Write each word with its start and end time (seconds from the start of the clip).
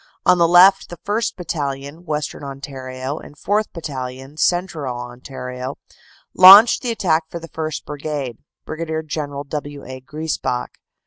On 0.25 0.39
the 0.39 0.47
left 0.47 0.89
the 0.89 0.97
1st. 0.97 1.35
Battalion, 1.35 2.05
Western 2.05 2.43
Ontario, 2.43 3.19
and 3.19 3.37
4th. 3.37 3.71
Battalion, 3.71 4.35
Central 4.35 4.97
Ontario, 4.99 5.75
launched 6.33 6.81
the 6.81 6.89
attack 6.89 7.25
for 7.29 7.37
the 7.37 7.49
1st. 7.49 7.85
Brigade, 7.85 8.37
Brig. 8.65 9.07
General 9.07 9.43
W. 9.43 9.85
A. 9.85 10.01
Griesbach. 10.01 10.71